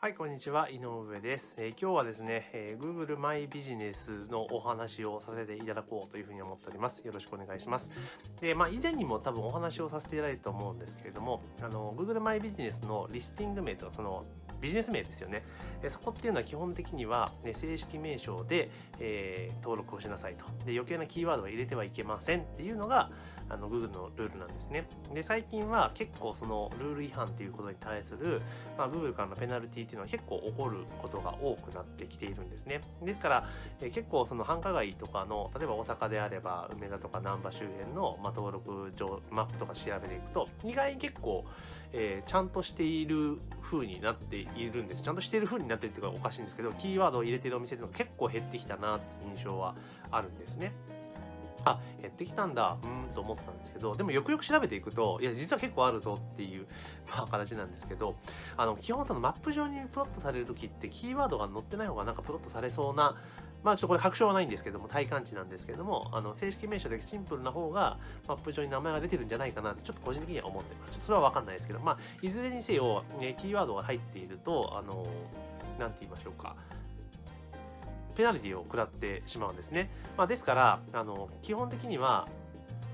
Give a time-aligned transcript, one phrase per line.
[0.00, 0.70] はい、こんにちは。
[0.70, 1.56] 井上です。
[1.56, 7.04] えー、今日はですね、えー、Google マイビジネスのお話をさせていただこうというふうに思っております。
[7.04, 7.90] よろしくお願いします。
[8.40, 14.24] で、まあ、以前にも多分お話をさせていただいたと思うんですけれども、あの、Google マイビジネスのリスティング名とその
[14.60, 15.44] ビジネス名ですよね。
[15.82, 20.44] えそこっていうのは基本的には、ね、正式名称で、えー、登録をしなさいと。
[20.64, 23.10] で、余計なキーワードは入れてはいけませんっていうのが、
[23.50, 24.86] あの Google のルールなんですね。
[25.14, 28.42] で、最近は結構そのルール違反っていうことに対する、
[28.76, 32.80] まあ、Google からのペナルティっていうのは結構起こることが多くなってきているんですね。
[33.02, 33.48] ですから、
[33.80, 41.44] え結構その繁華街とかの、例えば大阪であれば梅田とか難波周辺の、まあ、登録上、マップとか調べていくと、意外に結構、
[41.92, 45.02] えー、ちゃんとしている風になっていいるんです。
[45.02, 49.74] ちゃんとしてる風になってるっていうかおかしいんですけど、キーワードを入れてるお店っていうのが結構減ってきたなっていう印象は
[50.10, 50.72] あるんですね。
[51.64, 56.66] あ減ってきたんだうんと思ってたんですけどでもよくよく調べていくといや実は結構あるぞっていう、
[57.10, 58.16] まあ、形なんですけど
[58.56, 63.16] あの基本そのマップ上にプロットされる時ってキーワードが載ってない方がなんかプロットされそうな
[63.62, 75.06] まあちょっとこれ確証はないんですけども体感値なんですけどもあの正式名称でシンプルな方がマップ上に名前が出てるんじゃないかなってちょっと個人的には思ってますそれはわかんないですけどまあいずれにせよ、ね、キーワードが入っているとあの
[75.78, 76.56] なんて言いましょうか
[78.18, 79.88] ペナルティを食らってしまうんですね。
[80.16, 82.26] まあ、ですから、あの、基本的には、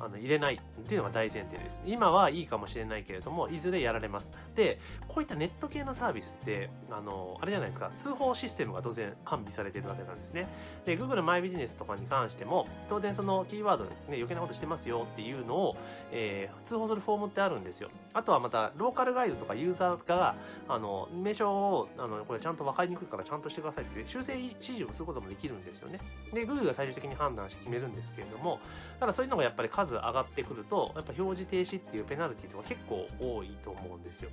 [0.00, 1.82] あの入れないっていうのが大前提です。
[1.86, 4.32] 今はいいかもしれないけれども、いずれやられます。
[4.54, 4.78] で、
[5.08, 10.48] こういったネット系のサービスって、あの、あれじゃないですか、通報システムが当然完備されてるわけなんですね。
[10.84, 15.76] で、Google マイビジネスとかに関しても、当然そのキーワード、ね、余計なことしてますよっていうのを、
[16.12, 17.90] えー、通報するフォームってあるんですよ。
[18.12, 20.34] あとはまた、ローカルガイドとかユーザーが、
[20.68, 25.98] あの、名称を、あの、これちゃんと分かりにくいからちゃんとしてくださいって、修正指示をすることもできるんですよね。
[26.32, 28.60] で、Google が最終的に判断して決めるんですけれども、
[29.00, 34.30] ただそういうのがやっぱり数上がってくると、やっぱ表示停止っていうペナルティとか結構多いと思うんですよ。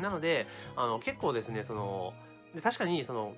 [0.00, 2.14] なので、あの、結構ですね、その、
[2.54, 3.34] で確かにその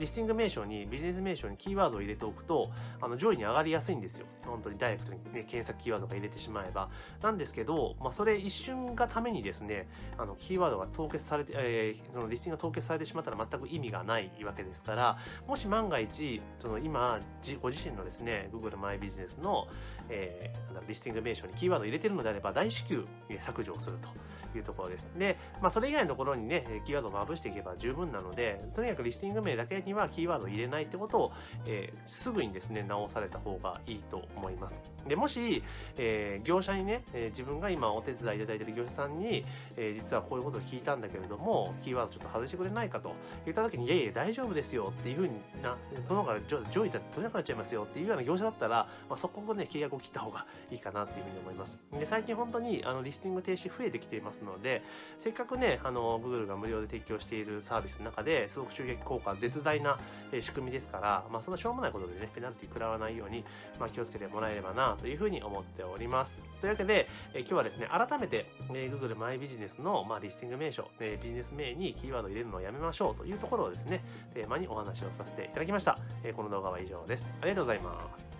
[0.00, 2.70] リスティング名称に、ビジネス名称にキーワードを入れておくと、
[3.02, 4.26] あの、上位に上がりやすいんですよ。
[4.46, 6.88] 本当にダイレクトにね、検索キーワードが入れてしまえば。
[7.20, 17.20] なんですけど、まあ、それ一瞬がためにですね、あの、キーワードが凍結されて、えー、そのリスティングが凍結されてしまったら全く意味がないわけですから、もし万が一、その今、
[17.60, 19.68] ご自身のですね、Google マイビジネスの、
[20.08, 23.04] えー、リスティング名称にキーワードを入れてるのであれば、大至急、
[23.38, 24.08] 削除をすると
[24.56, 25.10] いうところです。
[25.16, 31.32] で、まあ、それ以外のところにね、キーワードをまぶしていけば十分なので、とにかくリスティング名だけにはキーワードを入れないってことを、
[31.66, 34.80] えー、すぐにですね、直された方がいいと思います。
[35.06, 35.62] で、もし、
[35.96, 39.44] えー、業者にね、え、自分が今お手伝いいただいてる業者さんに、
[39.76, 43.14] え、実はこういうことを聞いたんだけれども、キーワードちょっと外してくれないかと
[43.44, 46.40] 言った時に、いやいや大丈夫ですよっていうふうにな、その方が
[46.70, 51.78] 上位だ取れなくなっちゃいますよっていうような業者だったら、まあ、そこをね、契約を切った方がいいかなっていうふうに思います。
[51.92, 54.82] で、最近本当にあのリスティング停止増えてきていますので、
[55.18, 59.98] せっかくね、あの、Google が無料で提供しているサービスの中ですごく収益効果絶大な
[60.40, 63.44] 仕組みですから、まあ、そんなしょうもないことでね、ペナルティ食らわないように、
[63.78, 66.40] まあ、気をつけてもらえればな、というふうに思っております。
[66.60, 74.04] というわけで、え今日はですね、改めて、え Google マイビジネスの、まあ、リスティング名称、えビジネス名にキーワードを入れるのをやめましょうというところをですね、
[74.34, 75.98] テーマにお話をさせていただきました。
[76.22, 77.30] えこの動画は以上です。
[77.40, 78.39] ありがとうございます。